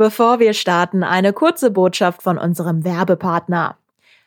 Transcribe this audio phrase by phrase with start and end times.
[0.00, 3.76] Bevor wir starten, eine kurze Botschaft von unserem Werbepartner.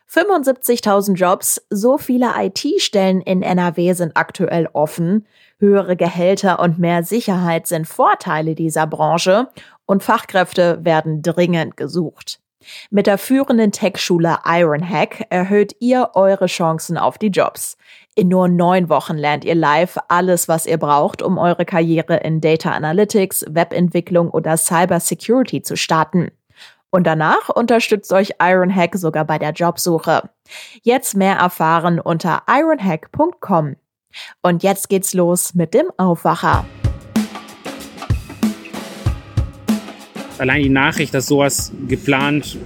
[0.07, 5.25] 75.000 Jobs, so viele IT-Stellen in NRW sind aktuell offen.
[5.57, 9.47] Höhere Gehälter und mehr Sicherheit sind Vorteile dieser Branche
[9.87, 12.42] und Fachkräfte werden dringend gesucht.
[12.89, 17.77] Mit der führenden Tech-Schule Ironhack erhöht ihr eure Chancen auf die Jobs.
[18.15, 22.41] In nur neun Wochen lernt ihr live alles, was ihr braucht, um eure Karriere in
[22.41, 26.31] Data Analytics, Webentwicklung oder Cyber Security zu starten.
[26.91, 30.29] Und danach unterstützt euch Ironhack sogar bei der Jobsuche.
[30.83, 33.77] Jetzt mehr erfahren unter ironhack.com.
[34.43, 36.65] Und jetzt geht's los mit dem Aufwacher.
[40.37, 42.57] Allein die Nachricht, dass sowas geplant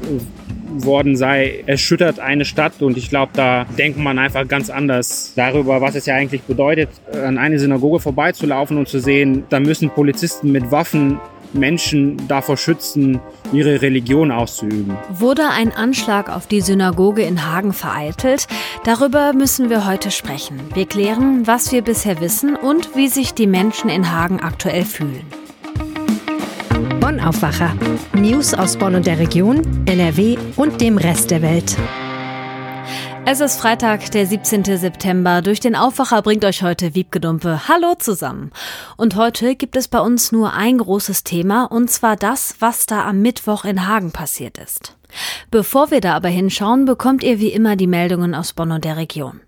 [0.83, 5.81] worden sei, erschüttert eine Stadt und ich glaube, da denkt man einfach ganz anders darüber,
[5.81, 10.51] was es ja eigentlich bedeutet, an eine Synagoge vorbeizulaufen und zu sehen, da müssen Polizisten
[10.51, 11.19] mit Waffen
[11.53, 13.19] Menschen davor schützen,
[13.53, 14.97] ihre Religion auszuüben.
[15.09, 18.47] Wurde ein Anschlag auf die Synagoge in Hagen vereitelt?
[18.83, 20.59] Darüber müssen wir heute sprechen.
[20.73, 25.25] Wir klären, was wir bisher wissen und wie sich die Menschen in Hagen aktuell fühlen.
[27.17, 27.73] Bonn Aufwacher.
[28.13, 31.75] News aus Bonn und der Region, NRW und dem Rest der Welt.
[33.25, 34.63] Es ist Freitag, der 17.
[34.77, 35.41] September.
[35.41, 37.67] Durch den Aufwacher bringt euch heute Wiebkedumpe.
[37.67, 38.51] Hallo zusammen.
[38.97, 43.05] Und heute gibt es bei uns nur ein großes Thema, und zwar das, was da
[43.05, 44.95] am Mittwoch in Hagen passiert ist.
[45.49, 48.97] Bevor wir da aber hinschauen, bekommt ihr wie immer die Meldungen aus Bonn und der
[48.97, 49.39] Region.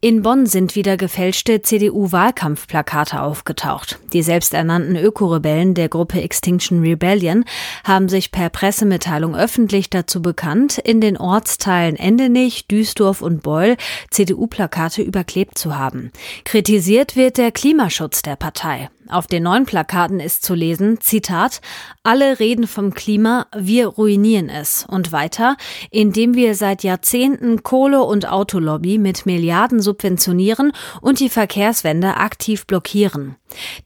[0.00, 3.98] In Bonn sind wieder gefälschte CDU-Wahlkampfplakate aufgetaucht.
[4.12, 7.44] Die selbsternannten Ökorebellen der Gruppe Extinction Rebellion
[7.84, 13.76] haben sich per Pressemitteilung öffentlich dazu bekannt, in den Ortsteilen Endenich, Duisdorf und Beul
[14.10, 16.10] CDU-Plakate überklebt zu haben.
[16.44, 18.90] Kritisiert wird der Klimaschutz der Partei.
[19.10, 21.60] Auf den neuen Plakaten ist zu lesen, Zitat,
[22.04, 24.86] alle reden vom Klima, wir ruinieren es.
[24.88, 25.56] Und weiter,
[25.90, 33.36] indem wir seit Jahrzehnten Kohle- und Autolobby mit Milliarden subventionieren und die Verkehrswende aktiv blockieren.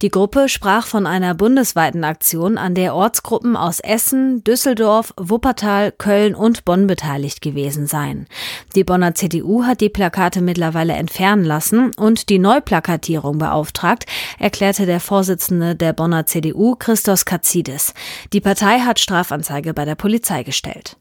[0.03, 6.35] Die Gruppe sprach von einer bundesweiten Aktion, an der Ortsgruppen aus Essen, Düsseldorf, Wuppertal, Köln
[6.35, 8.27] und Bonn beteiligt gewesen seien.
[8.75, 14.05] Die Bonner CDU hat die Plakate mittlerweile entfernen lassen und die Neuplakatierung beauftragt,
[14.39, 17.95] erklärte der Vorsitzende der Bonner CDU, Christos Katzidis.
[18.33, 20.97] Die Partei hat Strafanzeige bei der Polizei gestellt.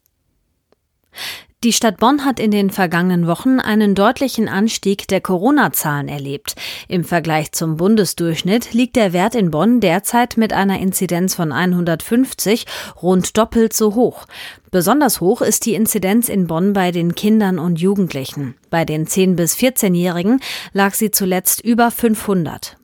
[1.63, 6.53] Die Stadt Bonn hat in den vergangenen Wochen einen deutlichen Anstieg der Corona-Zahlen erlebt.
[6.87, 12.67] Im Vergleich zum Bundesdurchschnitt liegt der Wert in Bonn derzeit mit einer Inzidenz von 150
[13.01, 14.27] rund doppelt so hoch.
[14.69, 18.53] Besonders hoch ist die Inzidenz in Bonn bei den Kindern und Jugendlichen.
[18.69, 20.39] Bei den 10- bis 14-Jährigen
[20.71, 22.77] lag sie zuletzt über 500.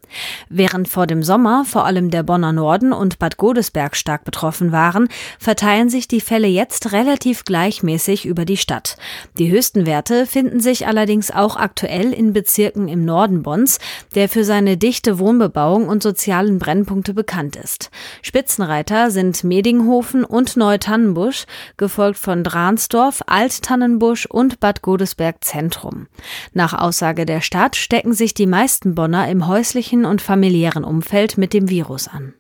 [0.50, 5.08] Während vor dem Sommer vor allem der Bonner Norden und Bad Godesberg stark betroffen waren,
[5.40, 8.98] verteilen sich die Fälle jetzt relativ gleichmäßig über die Stadt.
[9.38, 13.80] Die höchsten Werte finden sich allerdings auch aktuell in Bezirken im Norden Bonns,
[14.16, 17.92] der für seine dichte Wohnbebauung und sozialen Brennpunkte bekannt ist.
[18.22, 21.46] Spitzenreiter sind Medinghofen und Neutannenbusch,
[21.78, 26.08] gefolgt von Dransdorf, Alttannenbusch und Bad Godesberg Zentrum.
[26.54, 31.38] Nach Aussage der Stadt stecken sich die meisten Bonner im häuslichen beruflichen und familiären Umfeld
[31.38, 32.34] mit dem Virus an.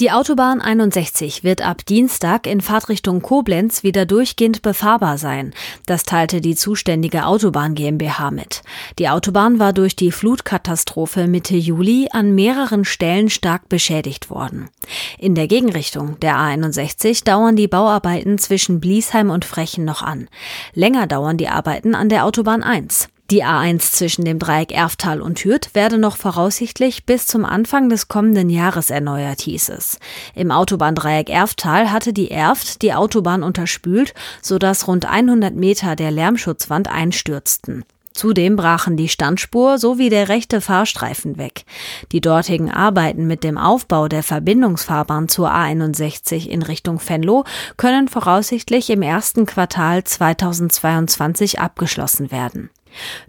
[0.00, 5.54] Die Autobahn 61 wird ab Dienstag in Fahrtrichtung Koblenz wieder durchgehend befahrbar sein.
[5.86, 8.62] Das teilte die zuständige Autobahn GmbH mit.
[8.98, 14.68] Die Autobahn war durch die Flutkatastrophe Mitte Juli an mehreren Stellen stark beschädigt worden.
[15.16, 20.28] In der Gegenrichtung der A61 dauern die Bauarbeiten zwischen Bliesheim und Frechen noch an.
[20.72, 23.10] Länger dauern die Arbeiten an der Autobahn 1.
[23.30, 28.08] Die A1 zwischen dem Dreieck Erftal und Hürth werde noch voraussichtlich bis zum Anfang des
[28.08, 29.98] kommenden Jahres erneuert, hieß es.
[30.34, 36.88] Im Autobahndreieck Erftal hatte die Erft die Autobahn unterspült, sodass rund 100 Meter der Lärmschutzwand
[36.88, 37.84] einstürzten.
[38.12, 41.64] Zudem brachen die Standspur sowie der rechte Fahrstreifen weg.
[42.12, 47.44] Die dortigen Arbeiten mit dem Aufbau der Verbindungsfahrbahn zur A61 in Richtung Venlo
[47.78, 52.70] können voraussichtlich im ersten Quartal 2022 abgeschlossen werden.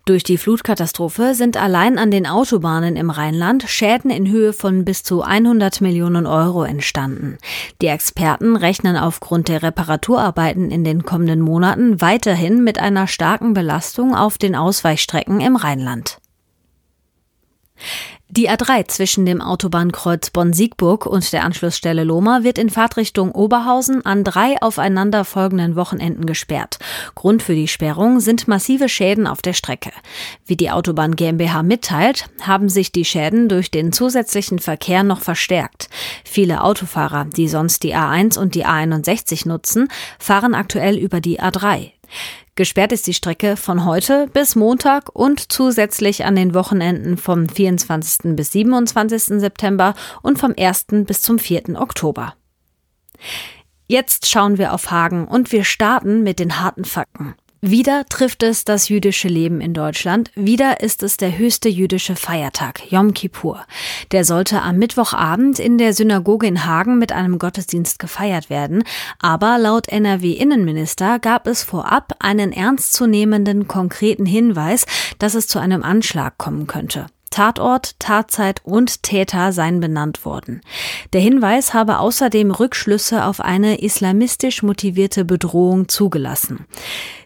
[0.06, 5.04] Durch die Flutkatastrophe sind allein an den Autobahnen im Rheinland Schäden in Höhe von bis
[5.04, 7.38] zu 100 Millionen Euro entstanden.
[7.82, 14.16] Die Experten rechnen aufgrund der Reparaturarbeiten in den kommenden Monaten weiterhin mit einer starken Belastung
[14.16, 16.20] auf den Ausweichstrecken im Rheinland.
[18.36, 24.26] Die A3 zwischen dem Autobahnkreuz Bonn-Siegburg und der Anschlussstelle Lohmer wird in Fahrtrichtung Oberhausen an
[24.26, 26.78] drei aufeinanderfolgenden Wochenenden gesperrt.
[27.16, 29.92] Grund für die Sperrung sind massive Schäden auf der Strecke.
[30.46, 35.88] Wie die Autobahn GmbH mitteilt, haben sich die Schäden durch den zusätzlichen Verkehr noch verstärkt.
[36.26, 39.88] Viele Autofahrer, die sonst die A1 und die A61 nutzen,
[40.20, 41.92] fahren aktuell über die A3.
[42.58, 48.34] Gesperrt ist die Strecke von heute bis Montag und zusätzlich an den Wochenenden vom 24.
[48.38, 49.42] bis 27.
[49.42, 50.86] September und vom 1.
[51.06, 51.78] bis zum 4.
[51.82, 52.36] Oktober.
[53.88, 57.36] Jetzt schauen wir auf Hagen und wir starten mit den harten Fakten.
[57.68, 60.30] Wieder trifft es das jüdische Leben in Deutschland.
[60.36, 63.66] Wieder ist es der höchste jüdische Feiertag, Yom Kippur.
[64.12, 68.84] Der sollte am Mittwochabend in der Synagoge in Hagen mit einem Gottesdienst gefeiert werden.
[69.18, 74.86] Aber laut NRW-Innenminister gab es vorab einen ernstzunehmenden konkreten Hinweis,
[75.18, 77.08] dass es zu einem Anschlag kommen könnte.
[77.36, 80.62] Tatort, Tatzeit und Täter seien benannt worden.
[81.12, 86.66] Der Hinweis habe außerdem Rückschlüsse auf eine islamistisch motivierte Bedrohung zugelassen.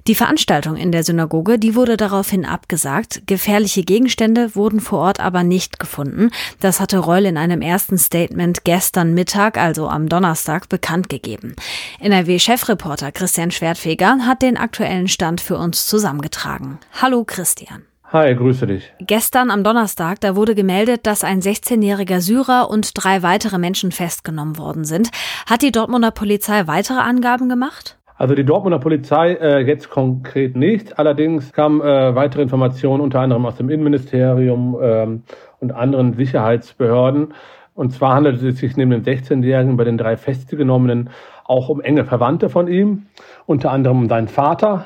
[0.08, 3.22] Die Veranstaltung in der Synagoge, die wurde daraufhin abgesagt.
[3.28, 6.32] Gefährliche Gegenstände wurden vor Ort aber nicht gefunden.
[6.60, 11.56] Das hatte Reul in einem ersten Statement gestern Mittag, also am Donnerstag, bekannt gegeben.
[12.00, 16.80] NRW-Chefreporter Christian Schwertfeger hat den aktuellen Stand für uns zusammengetragen.
[17.00, 17.84] Hallo Christian.
[18.12, 18.92] Hi, grüße dich.
[18.98, 24.58] Gestern am Donnerstag, da wurde gemeldet, dass ein 16-jähriger Syrer und drei weitere Menschen festgenommen
[24.58, 25.12] worden sind.
[25.48, 28.00] Hat die Dortmunder Polizei weitere Angaben gemacht?
[28.18, 30.98] Also die Dortmunder Polizei äh, jetzt konkret nicht.
[30.98, 35.24] Allerdings kamen äh, weitere Informationen unter anderem aus dem Innenministerium ähm,
[35.60, 37.36] und anderen Sicherheitsbehörden.
[37.76, 41.12] Und zwar handelt es sich neben dem 16-Jährigen bei den drei Festgenommenen
[41.44, 43.06] auch um enge Verwandte von ihm,
[43.46, 44.86] unter anderem um seinen Vater,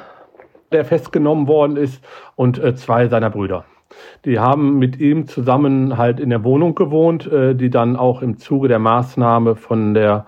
[0.73, 2.03] der festgenommen worden ist,
[2.35, 3.65] und äh, zwei seiner Brüder.
[4.25, 8.37] Die haben mit ihm zusammen halt in der Wohnung gewohnt, äh, die dann auch im
[8.37, 10.25] Zuge der Maßnahme von der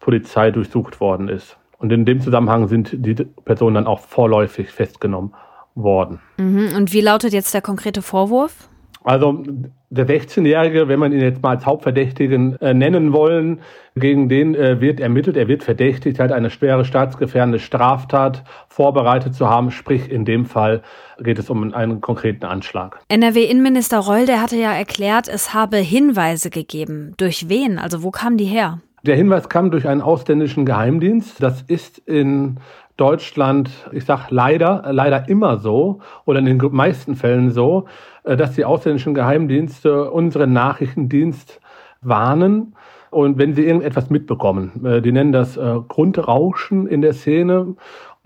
[0.00, 1.56] Polizei durchsucht worden ist.
[1.78, 5.34] Und in dem Zusammenhang sind die Personen dann auch vorläufig festgenommen
[5.74, 6.20] worden.
[6.38, 6.70] Mhm.
[6.76, 8.68] Und wie lautet jetzt der konkrete Vorwurf?
[9.06, 9.44] Also
[9.88, 13.60] der 16-Jährige, wenn man ihn jetzt mal als Hauptverdächtigen äh, nennen wollen,
[13.94, 19.48] gegen den äh, wird ermittelt, er wird verdächtigt, hat eine schwere staatsgefährdende Straftat vorbereitet zu
[19.48, 19.70] haben.
[19.70, 20.82] Sprich, in dem Fall
[21.20, 22.98] geht es um einen konkreten Anschlag.
[23.08, 27.14] NRW-Innenminister Reul, der hatte ja erklärt, es habe Hinweise gegeben.
[27.16, 27.78] Durch wen?
[27.78, 28.80] Also wo kamen die her?
[29.06, 31.40] Der Hinweis kam durch einen ausländischen Geheimdienst.
[31.40, 32.56] Das ist in
[32.96, 37.84] Deutschland, ich sag leider, leider immer so oder in den meisten Fällen so,
[38.24, 41.60] äh, dass die ausländischen Geheimdienste unseren Nachrichtendienst
[42.00, 42.74] warnen.
[43.10, 47.76] Und wenn sie irgendetwas mitbekommen, äh, die nennen das äh, Grundrauschen in der Szene.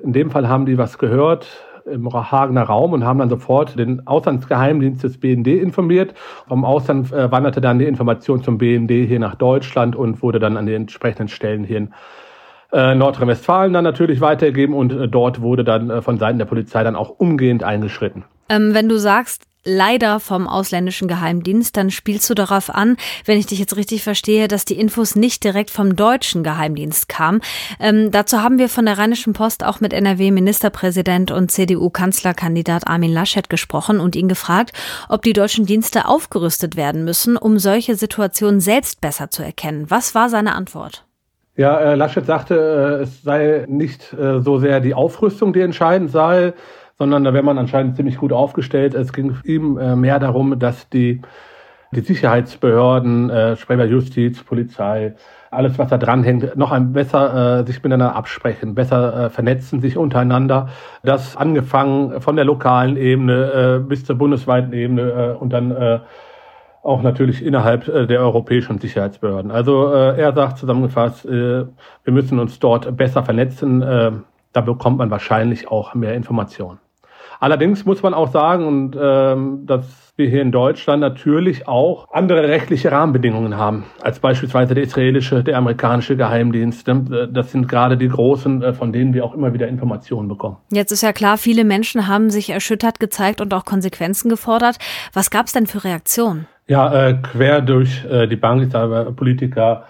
[0.03, 1.47] In dem Fall haben die was gehört
[1.87, 6.15] im Hagener Raum und haben dann sofort den Auslandsgeheimdienst des BND informiert.
[6.49, 10.67] Vom Ausland wanderte dann die Information zum BND hier nach Deutschland und wurde dann an
[10.67, 11.89] die entsprechenden Stellen hier in
[12.73, 17.65] Nordrhein-Westfalen dann natürlich weitergegeben und dort wurde dann von Seiten der Polizei dann auch umgehend
[17.65, 18.25] eingeschritten.
[18.49, 23.47] Ähm, wenn du sagst, leider vom ausländischen Geheimdienst, dann spielst du darauf an, wenn ich
[23.47, 27.41] dich jetzt richtig verstehe, dass die Infos nicht direkt vom deutschen Geheimdienst kamen.
[27.79, 33.51] Ähm, dazu haben wir von der Rheinischen Post auch mit NRW-Ministerpräsident und CDU-Kanzlerkandidat Armin Laschet
[33.51, 34.73] gesprochen und ihn gefragt,
[35.09, 39.87] ob die deutschen Dienste aufgerüstet werden müssen, um solche Situationen selbst besser zu erkennen.
[39.89, 41.05] Was war seine Antwort?
[41.57, 46.11] Ja, äh, Laschet sagte, äh, es sei nicht äh, so sehr die Aufrüstung, die entscheidend
[46.11, 46.55] sei,
[47.01, 48.93] sondern da wäre man anscheinend ziemlich gut aufgestellt.
[48.93, 51.23] Es ging ihm äh, mehr darum, dass die,
[51.93, 55.15] die Sicherheitsbehörden, äh, Sprecher Justiz, Polizei,
[55.51, 59.97] alles, was da dranhängt, noch ein besser äh, sich miteinander absprechen, besser äh, vernetzen sich
[59.97, 60.69] untereinander.
[61.03, 66.01] Das angefangen von der lokalen Ebene äh, bis zur bundesweiten Ebene äh, und dann äh,
[66.83, 69.51] auch natürlich innerhalb äh, der europäischen Sicherheitsbehörden.
[69.51, 73.81] Also äh, er sagt zusammengefasst, äh, wir müssen uns dort besser vernetzen.
[73.81, 74.13] Äh,
[74.53, 76.79] da bekommt man wahrscheinlich auch mehr Informationen.
[77.41, 82.47] Allerdings muss man auch sagen, und ähm, dass wir hier in Deutschland natürlich auch andere
[82.47, 86.87] rechtliche Rahmenbedingungen haben, als beispielsweise der israelische, der amerikanische Geheimdienst.
[87.33, 90.59] Das sind gerade die großen, äh, von denen wir auch immer wieder Informationen bekommen.
[90.71, 94.77] Jetzt ist ja klar, viele Menschen haben sich erschüttert gezeigt und auch Konsequenzen gefordert.
[95.15, 96.47] Was gab es denn für Reaktionen?
[96.67, 98.71] Ja, äh, quer durch äh, die Bank,
[99.17, 99.87] Politiker,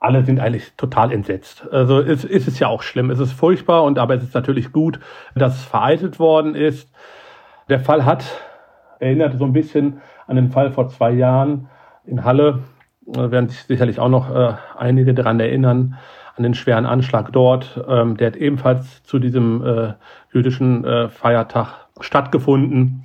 [0.00, 1.66] alle sind eigentlich total entsetzt.
[1.72, 4.72] Also es, ist es ja auch schlimm, es ist furchtbar und aber es ist natürlich
[4.72, 5.00] gut,
[5.34, 6.90] dass es vereitelt worden ist.
[7.68, 8.24] Der Fall hat
[9.00, 11.68] erinnert so ein bisschen an den Fall vor zwei Jahren
[12.04, 12.60] in Halle.
[13.06, 15.96] Da werden sich sicherlich auch noch äh, einige daran erinnern,
[16.36, 17.82] an den schweren Anschlag dort.
[17.88, 19.94] Ähm, der hat ebenfalls zu diesem äh,
[20.32, 23.04] jüdischen äh, Feiertag stattgefunden.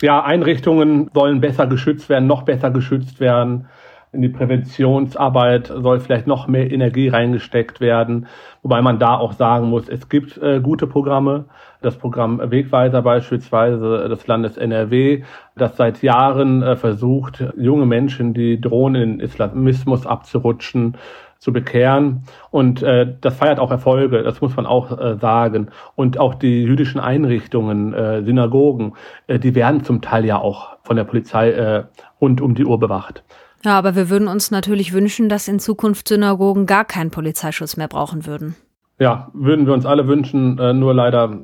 [0.00, 3.66] Ja, Einrichtungen sollen besser geschützt werden, noch besser geschützt werden.
[4.12, 8.26] In die Präventionsarbeit soll vielleicht noch mehr Energie reingesteckt werden,
[8.60, 11.44] wobei man da auch sagen muss, es gibt äh, gute Programme.
[11.80, 15.22] Das Programm Wegweiser beispielsweise des Landes NRW,
[15.54, 20.96] das seit Jahren äh, versucht, junge Menschen, die drohen, in Islamismus abzurutschen,
[21.38, 22.24] zu bekehren.
[22.50, 25.68] Und äh, das feiert auch Erfolge, das muss man auch äh, sagen.
[25.94, 28.94] Und auch die jüdischen Einrichtungen, äh, Synagogen,
[29.28, 31.84] äh, die werden zum Teil ja auch von der Polizei äh,
[32.20, 33.22] rund um die Uhr bewacht.
[33.64, 37.88] Ja, aber wir würden uns natürlich wünschen, dass in Zukunft Synagogen gar keinen Polizeischutz mehr
[37.88, 38.56] brauchen würden.
[38.98, 41.38] Ja, würden wir uns alle wünschen, äh, nur leider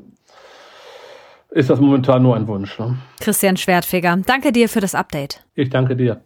[1.50, 2.78] ist das momentan nur ein Wunsch.
[2.78, 2.98] Ne?
[3.20, 5.42] Christian Schwertfeger, danke dir für das Update.
[5.54, 6.20] Ich danke dir.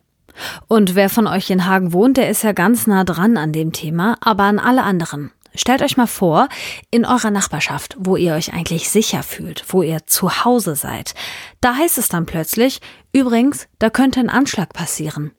[0.69, 3.73] Und wer von euch in Hagen wohnt, der ist ja ganz nah dran an dem
[3.73, 5.33] Thema, aber an alle anderen.
[5.55, 6.49] Stellt euch mal vor,
[6.93, 11.15] in eurer Nachbarschaft, wo ihr euch eigentlich sicher fühlt, wo ihr zu Hause seid,
[11.61, 12.81] da heißt es dann plötzlich,
[13.13, 15.33] übrigens, da könnte ein Anschlag passieren.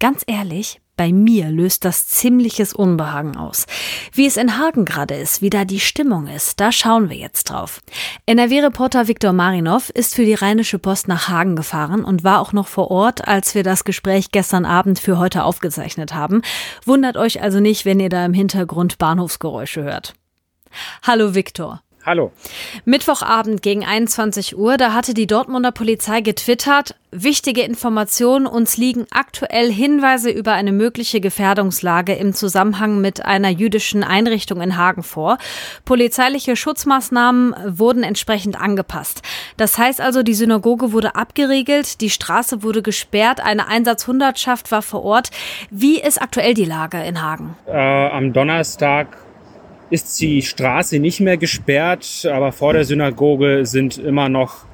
[0.00, 3.66] Ganz ehrlich, bei mir löst das ziemliches Unbehagen aus.
[4.14, 7.50] Wie es in Hagen gerade ist, wie da die Stimmung ist, da schauen wir jetzt
[7.50, 7.82] drauf.
[8.24, 12.66] NRW-Reporter Viktor Marinov ist für die Rheinische Post nach Hagen gefahren und war auch noch
[12.66, 16.40] vor Ort, als wir das Gespräch gestern Abend für heute aufgezeichnet haben.
[16.86, 20.14] Wundert euch also nicht, wenn ihr da im Hintergrund Bahnhofsgeräusche hört.
[21.02, 21.82] Hallo Viktor.
[22.04, 22.32] Hallo.
[22.86, 29.70] Mittwochabend gegen 21 Uhr, da hatte die Dortmunder Polizei getwittert, wichtige Informationen, uns liegen aktuell
[29.70, 35.36] Hinweise über eine mögliche Gefährdungslage im Zusammenhang mit einer jüdischen Einrichtung in Hagen vor.
[35.84, 39.20] Polizeiliche Schutzmaßnahmen wurden entsprechend angepasst.
[39.58, 45.04] Das heißt also, die Synagoge wurde abgeriegelt, die Straße wurde gesperrt, eine Einsatzhundertschaft war vor
[45.04, 45.30] Ort.
[45.70, 47.56] Wie ist aktuell die Lage in Hagen?
[47.66, 49.18] Äh, am Donnerstag
[49.90, 54.66] ist die Straße nicht mehr gesperrt, aber vor der Synagoge sind immer noch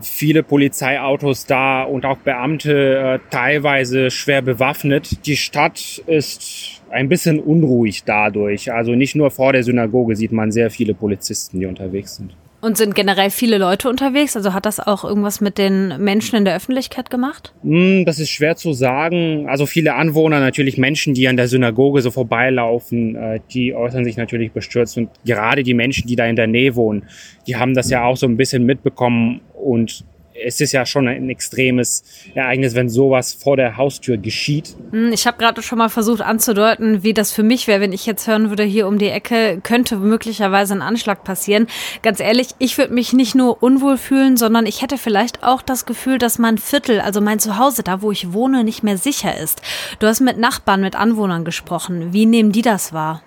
[0.00, 5.26] viele Polizeiautos da und auch Beamte äh, teilweise schwer bewaffnet.
[5.26, 8.72] Die Stadt ist ein bisschen unruhig dadurch.
[8.72, 12.36] Also nicht nur vor der Synagoge sieht man sehr viele Polizisten, die unterwegs sind.
[12.60, 14.36] Und sind generell viele Leute unterwegs?
[14.36, 17.52] Also hat das auch irgendwas mit den Menschen in der Öffentlichkeit gemacht?
[17.62, 19.48] Hm, das ist schwer zu sagen.
[19.48, 24.16] Also viele Anwohner, natürlich Menschen, die an der Synagoge so vorbeilaufen, äh, die äußern sich
[24.16, 24.96] natürlich bestürzt.
[24.96, 27.04] Und gerade die Menschen, die da in der Nähe wohnen,
[27.46, 30.04] die haben das ja auch so ein bisschen mitbekommen und
[30.44, 34.76] es ist ja schon ein extremes Ereignis, wenn sowas vor der Haustür geschieht.
[34.90, 38.06] Hm, ich habe gerade schon mal versucht anzudeuten, wie das für mich wäre, wenn ich
[38.06, 41.66] jetzt hören würde, hier um die Ecke könnte möglicherweise ein Anschlag passieren.
[42.02, 45.86] Ganz ehrlich, ich würde mich nicht nur unwohl fühlen, sondern ich hätte vielleicht auch das
[45.86, 49.62] Gefühl, dass mein Viertel, also mein Zuhause, da wo ich wohne, nicht mehr sicher ist.
[49.98, 52.12] Du hast mit Nachbarn, mit Anwohnern gesprochen.
[52.12, 53.22] Wie nehmen die das wahr?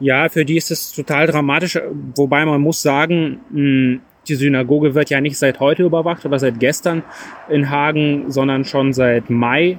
[0.00, 1.78] Ja, für die ist es total dramatisch,
[2.14, 6.60] wobei man muss sagen, hm, die Synagoge wird ja nicht seit heute überwacht oder seit
[6.60, 7.02] gestern
[7.48, 9.78] in Hagen, sondern schon seit Mai.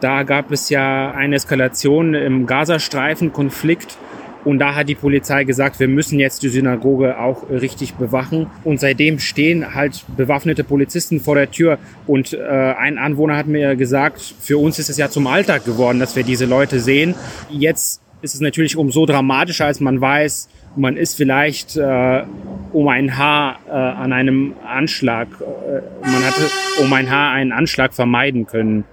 [0.00, 3.96] Da gab es ja eine Eskalation im Gazastreifen-Konflikt.
[4.44, 8.46] Und da hat die Polizei gesagt, wir müssen jetzt die Synagoge auch richtig bewachen.
[8.64, 11.78] Und seitdem stehen halt bewaffnete Polizisten vor der Tür.
[12.06, 15.98] Und äh, ein Anwohner hat mir gesagt, für uns ist es ja zum Alltag geworden,
[15.98, 17.14] dass wir diese Leute sehen.
[17.50, 20.48] Jetzt ist es natürlich umso dramatischer, als man weiß,
[20.78, 22.24] man ist vielleicht äh,
[22.72, 27.94] um ein Haar äh, an einem Anschlag, äh, man hatte um ein Haar einen Anschlag
[27.94, 28.84] vermeiden können.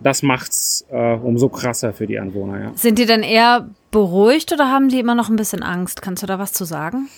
[0.00, 2.60] Das macht's äh, umso krasser für die Anwohner.
[2.60, 2.72] Ja.
[2.74, 6.02] Sind die denn eher beruhigt oder haben die immer noch ein bisschen Angst?
[6.02, 7.08] Kannst du da was zu sagen?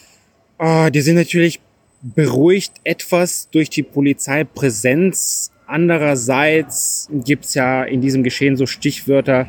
[0.59, 1.61] Oh, die sind natürlich
[2.03, 5.51] beruhigt etwas durch die Polizeipräsenz.
[5.67, 9.47] Andererseits gibt's ja in diesem Geschehen so Stichwörter,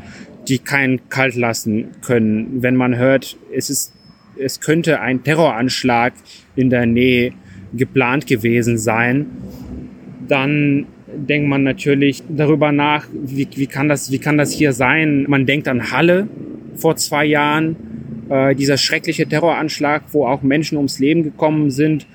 [0.48, 2.64] die keinen kalt lassen können.
[2.64, 3.94] Wenn man hört, es ist
[4.40, 6.14] es könnte ein Terroranschlag
[6.56, 7.34] in der Nähe
[7.74, 9.28] geplant gewesen sein,
[10.28, 15.26] dann denkt man natürlich darüber nach, wie, wie, kann, das, wie kann das hier sein?
[15.28, 16.28] Man denkt an Halle
[16.76, 17.76] vor zwei Jahren,
[18.30, 22.06] äh, dieser schreckliche Terroranschlag, wo auch Menschen ums Leben gekommen sind.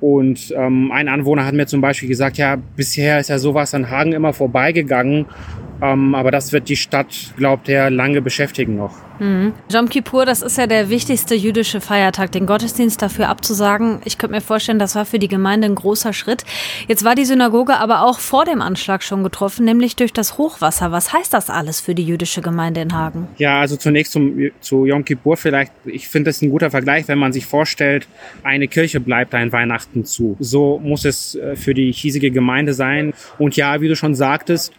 [0.00, 3.90] Und ähm, ein Anwohner hat mir zum Beispiel gesagt, ja, bisher ist ja sowas an
[3.90, 5.26] Hagen immer vorbeigegangen.
[5.82, 8.94] Ähm, aber das wird die Stadt, glaubt er, lange beschäftigen noch.
[9.18, 9.52] Mhm.
[9.70, 12.30] Jom Kippur, das ist ja der wichtigste jüdische Feiertag.
[12.30, 16.12] Den Gottesdienst dafür abzusagen, ich könnte mir vorstellen, das war für die Gemeinde ein großer
[16.12, 16.44] Schritt.
[16.86, 20.92] Jetzt war die Synagoge aber auch vor dem Anschlag schon getroffen, nämlich durch das Hochwasser.
[20.92, 23.26] Was heißt das alles für die jüdische Gemeinde in Hagen?
[23.38, 25.72] Ja, also zunächst zum, zu Yom Kippur vielleicht.
[25.84, 28.06] Ich finde das ein guter Vergleich, wenn man sich vorstellt,
[28.44, 30.36] eine Kirche bleibt ein Weihnachten zu.
[30.38, 33.14] So muss es äh, für die hiesige Gemeinde sein.
[33.38, 34.72] Und ja, wie du schon sagtest,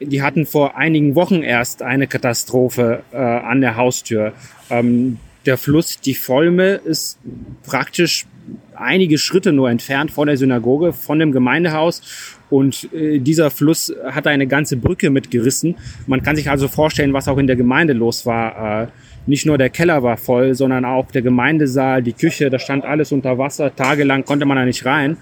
[0.00, 4.32] die hatten vor einigen Wochen erst eine Katastrophe äh, an der Haustür.
[4.70, 7.18] Ähm, der Fluss, die Volme, ist
[7.64, 8.26] praktisch
[8.74, 12.02] einige Schritte nur entfernt von der Synagoge, von dem Gemeindehaus.
[12.48, 15.76] Und äh, dieser Fluss hat eine ganze Brücke mitgerissen.
[16.06, 18.82] Man kann sich also vorstellen, was auch in der Gemeinde los war.
[18.82, 18.86] Äh,
[19.26, 23.12] nicht nur der Keller war voll, sondern auch der Gemeindesaal, die Küche, da stand alles
[23.12, 23.74] unter Wasser.
[23.74, 25.18] Tagelang konnte man da nicht rein.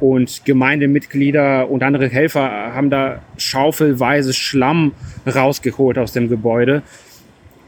[0.00, 4.92] Und Gemeindemitglieder und andere Helfer haben da schaufelweise Schlamm
[5.26, 6.82] rausgeholt aus dem Gebäude.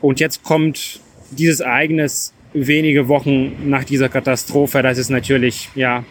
[0.00, 4.82] Und jetzt kommt dieses Ereignis wenige Wochen nach dieser Katastrophe.
[4.82, 6.04] Das ist natürlich, ja,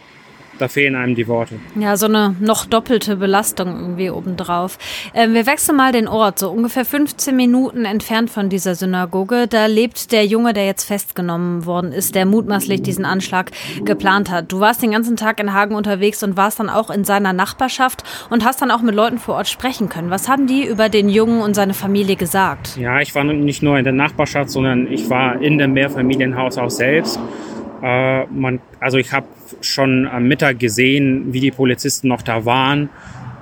[0.60, 1.54] da fehlen einem die Worte.
[1.78, 4.78] Ja, so eine noch doppelte Belastung irgendwie obendrauf.
[5.14, 9.46] Ähm, wir wechseln mal den Ort, so ungefähr 15 Minuten entfernt von dieser Synagoge.
[9.48, 13.50] Da lebt der Junge, der jetzt festgenommen worden ist, der mutmaßlich diesen Anschlag
[13.84, 14.52] geplant hat.
[14.52, 18.04] Du warst den ganzen Tag in Hagen unterwegs und warst dann auch in seiner Nachbarschaft
[18.28, 20.10] und hast dann auch mit Leuten vor Ort sprechen können.
[20.10, 22.76] Was haben die über den Jungen und seine Familie gesagt?
[22.76, 26.70] Ja, ich war nicht nur in der Nachbarschaft, sondern ich war in dem Mehrfamilienhaus auch
[26.70, 27.18] selbst.
[27.82, 29.26] Äh, man, also ich habe
[29.60, 32.90] schon am Mittag gesehen, wie die Polizisten noch da waren.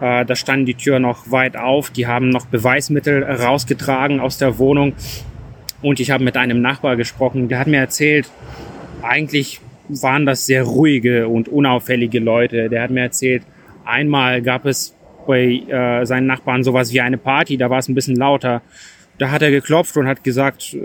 [0.01, 1.91] Äh, da standen die Tür noch weit auf.
[1.91, 4.95] Die haben noch Beweismittel rausgetragen aus der Wohnung.
[5.83, 7.49] Und ich habe mit einem Nachbar gesprochen.
[7.49, 8.31] Der hat mir erzählt,
[9.03, 12.69] eigentlich waren das sehr ruhige und unauffällige Leute.
[12.69, 13.43] Der hat mir erzählt,
[13.85, 14.95] einmal gab es
[15.27, 17.57] bei äh, seinen Nachbarn sowas wie eine Party.
[17.57, 18.63] Da war es ein bisschen lauter.
[19.19, 20.77] Da hat er geklopft und hat gesagt,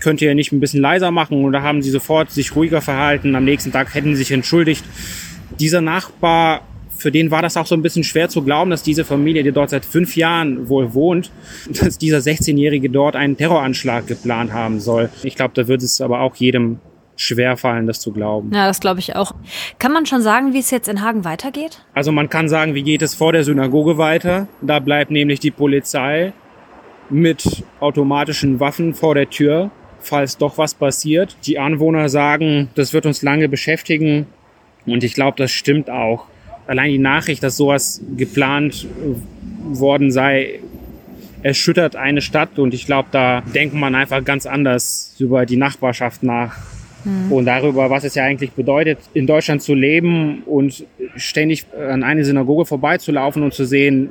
[0.00, 1.44] könnt ihr nicht ein bisschen leiser machen?
[1.44, 3.34] Und da haben sie sofort sich ruhiger verhalten.
[3.34, 4.84] Am nächsten Tag hätten sie sich entschuldigt.
[5.60, 6.62] Dieser Nachbar,
[6.96, 9.52] für den war das auch so ein bisschen schwer zu glauben, dass diese Familie, die
[9.52, 11.30] dort seit fünf Jahren wohl wohnt,
[11.80, 15.10] dass dieser 16-Jährige dort einen Terroranschlag geplant haben soll.
[15.22, 16.78] Ich glaube, da wird es aber auch jedem
[17.16, 18.50] schwer fallen, das zu glauben.
[18.52, 19.34] Ja, das glaube ich auch.
[19.78, 21.84] Kann man schon sagen, wie es jetzt in Hagen weitergeht?
[21.92, 24.48] Also man kann sagen, wie geht es vor der Synagoge weiter?
[24.62, 26.32] Da bleibt nämlich die Polizei
[27.10, 29.70] mit automatischen Waffen vor der Tür,
[30.00, 31.36] falls doch was passiert.
[31.46, 34.26] Die Anwohner sagen, das wird uns lange beschäftigen
[34.86, 36.26] und ich glaube, das stimmt auch.
[36.66, 38.86] Allein die Nachricht, dass sowas geplant
[39.72, 40.60] worden sei,
[41.42, 46.22] erschüttert eine Stadt und ich glaube, da denkt man einfach ganz anders über die Nachbarschaft
[46.22, 46.56] nach
[47.04, 47.32] mhm.
[47.32, 52.24] und darüber, was es ja eigentlich bedeutet, in Deutschland zu leben und ständig an eine
[52.24, 54.10] Synagoge vorbeizulaufen und zu sehen,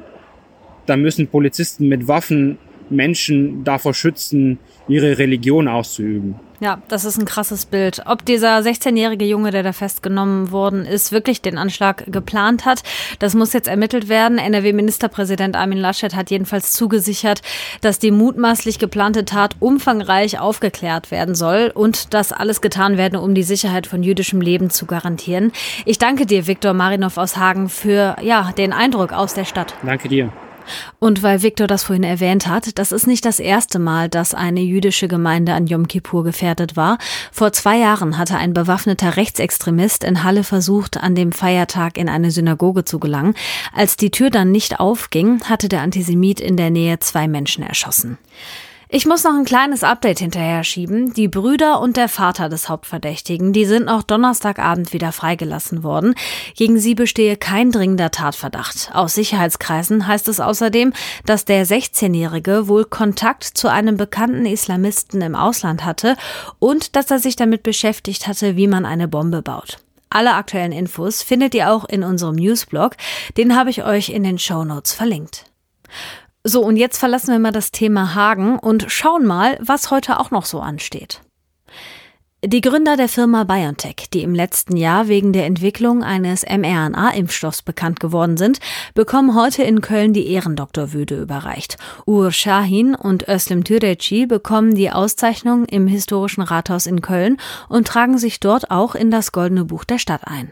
[0.85, 2.57] da müssen Polizisten mit Waffen
[2.95, 6.35] Menschen davor schützen, ihre Religion auszuüben.
[6.63, 8.03] Ja, das ist ein krasses Bild.
[8.05, 12.83] Ob dieser 16-jährige Junge, der da festgenommen worden ist, wirklich den Anschlag geplant hat,
[13.19, 14.37] das muss jetzt ermittelt werden.
[14.37, 17.41] NRW-Ministerpräsident Armin Laschet hat jedenfalls zugesichert,
[17.81, 23.35] dass die mutmaßlich geplante Tat umfangreich aufgeklärt werden soll und dass alles getan werde, um
[23.35, 25.51] die Sicherheit von jüdischem Leben zu garantieren.
[25.83, 29.75] Ich danke dir, Viktor Marinov aus Hagen, für ja, den Eindruck aus der Stadt.
[29.83, 30.31] Danke dir.
[30.99, 34.61] Und weil Viktor das vorhin erwähnt hat, das ist nicht das erste Mal, dass eine
[34.61, 36.97] jüdische Gemeinde an Yom Kippur gefährdet war.
[37.31, 42.31] Vor zwei Jahren hatte ein bewaffneter Rechtsextremist in Halle versucht, an dem Feiertag in eine
[42.31, 43.35] Synagoge zu gelangen.
[43.73, 48.17] Als die Tür dann nicht aufging, hatte der Antisemit in der Nähe zwei Menschen erschossen.
[48.95, 51.13] Ich muss noch ein kleines Update hinterher schieben.
[51.13, 56.13] Die Brüder und der Vater des Hauptverdächtigen, die sind noch Donnerstagabend wieder freigelassen worden.
[56.55, 58.91] Gegen sie bestehe kein dringender Tatverdacht.
[58.93, 60.93] Aus Sicherheitskreisen heißt es außerdem,
[61.25, 66.15] dass der 16-Jährige wohl Kontakt zu einem bekannten Islamisten im Ausland hatte
[66.59, 69.79] und dass er sich damit beschäftigt hatte, wie man eine Bombe baut.
[70.11, 72.95] Alle aktuellen Infos findet ihr auch in unserem Newsblog.
[73.37, 75.45] Den habe ich euch in den Show Notes verlinkt.
[76.45, 80.29] So, und jetzt verlassen wir mal das Thema Hagen und schauen mal, was heute auch
[80.29, 81.21] noch so ansteht.
[82.45, 88.01] Die Gründer der Firma BioNTech, die im letzten Jahr wegen der Entwicklung eines mRNA-Impfstoffs bekannt
[88.01, 88.59] geworden sind,
[88.93, 91.77] bekommen heute in Köln die Ehrendoktorwürde überreicht.
[92.05, 97.37] Ur Shahin und Özlem Türeci bekommen die Auszeichnung im historischen Rathaus in Köln
[97.69, 100.51] und tragen sich dort auch in das Goldene Buch der Stadt ein.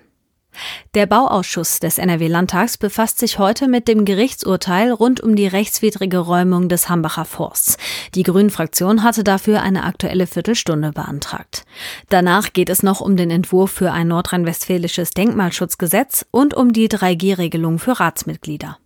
[0.94, 6.70] Der Bauausschuss des NRW-Landtags befasst sich heute mit dem Gerichtsurteil rund um die rechtswidrige Räumung
[6.70, 7.78] des Hambacher Forsts.
[8.16, 11.66] Die Grünen-Fraktion hatte dafür eine aktuelle Viertelstunde beantragt.
[12.10, 17.80] Danach geht es noch um den Entwurf für ein nordrhein-westfälisches Denkmalschutzgesetz und um die 3G-Regelung
[17.80, 18.78] für Ratsmitglieder.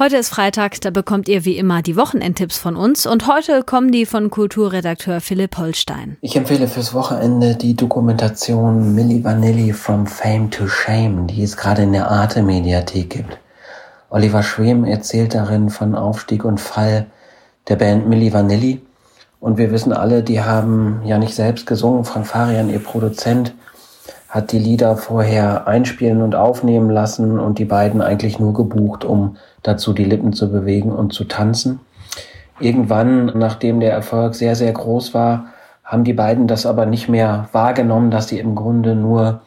[0.00, 3.90] Heute ist Freitag, da bekommt ihr wie immer die Wochenendtipps von uns und heute kommen
[3.90, 6.16] die von Kulturredakteur Philipp Holstein.
[6.20, 11.82] Ich empfehle fürs Wochenende die Dokumentation Milli Vanilli From Fame to Shame, die es gerade
[11.82, 13.40] in der Arte Mediathek gibt.
[14.08, 17.06] Oliver Schwem erzählt darin von Aufstieg und Fall
[17.66, 18.80] der Band Milli Vanilli
[19.40, 22.04] und wir wissen alle, die haben ja nicht selbst gesungen.
[22.04, 23.52] Frank Farian, ihr Produzent,
[24.28, 29.36] hat die Lieder vorher einspielen und aufnehmen lassen und die beiden eigentlich nur gebucht, um
[29.62, 31.80] dazu die Lippen zu bewegen und zu tanzen.
[32.60, 35.46] Irgendwann, nachdem der Erfolg sehr, sehr groß war,
[35.84, 39.40] haben die beiden das aber nicht mehr wahrgenommen, dass sie im Grunde nur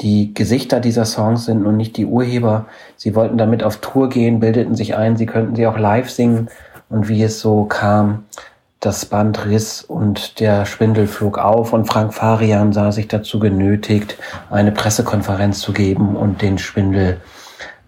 [0.00, 2.66] die Gesichter dieser Songs sind nun nicht die Urheber.
[2.96, 6.48] Sie wollten damit auf Tour gehen, bildeten sich ein, sie könnten sie auch live singen.
[6.88, 8.24] Und wie es so kam,
[8.80, 14.16] das Band riss und der Schwindel flog auf und Frank Farian sah sich dazu genötigt,
[14.50, 17.20] eine Pressekonferenz zu geben und den Schwindel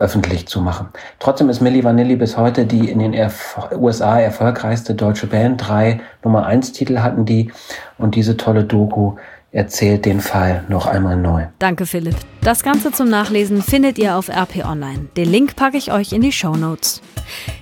[0.01, 0.89] öffentlich zu machen.
[1.19, 5.69] Trotzdem ist Milli Vanilli bis heute die in den Erf USA erfolgreichste deutsche Band.
[5.69, 7.53] Drei Nummer eins Titel hatten die
[7.99, 9.17] und diese tolle Doku
[9.53, 11.47] erzählt den Fall noch einmal neu.
[11.59, 12.17] Danke, Philipp.
[12.43, 15.09] Das Ganze zum Nachlesen findet ihr auf RP Online.
[15.17, 17.03] Den Link packe ich euch in die Show Notes.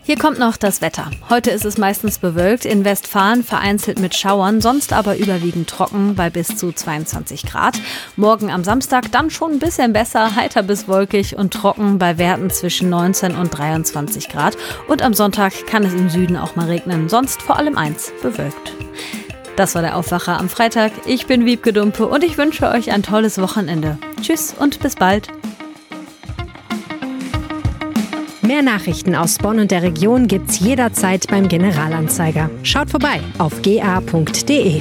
[0.02, 1.10] Hier kommt noch das Wetter.
[1.28, 6.30] Heute ist es meistens bewölkt, in Westfalen vereinzelt mit Schauern, sonst aber überwiegend trocken bei
[6.30, 7.78] bis zu 22 Grad.
[8.16, 12.50] Morgen am Samstag dann schon ein bisschen besser, heiter bis wolkig und trocken bei Werten
[12.50, 14.56] zwischen 19 und 23 Grad.
[14.88, 18.72] Und am Sonntag kann es im Süden auch mal regnen, sonst vor allem eins, bewölkt.
[19.58, 20.92] Das war der Aufwacher am Freitag.
[21.04, 23.98] Ich bin Wiebke Dumpe und ich wünsche euch ein tolles Wochenende.
[24.22, 25.26] Tschüss und bis bald.
[28.40, 32.50] Mehr Nachrichten aus Bonn und der Region gibt's jederzeit beim Generalanzeiger.
[32.62, 34.80] Schaut vorbei auf ga.de.